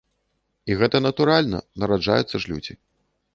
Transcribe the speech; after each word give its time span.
І 0.71 0.77
гэта 0.79 1.01
натуральна, 1.07 1.59
нараджаюцца 1.85 2.35
ж 2.47 2.55
людзі. 2.55 2.73